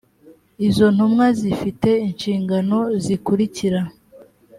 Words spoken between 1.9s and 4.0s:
inshingano zikurikira